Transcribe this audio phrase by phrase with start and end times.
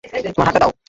[0.27, 0.71] তোমার হাতটা দাও!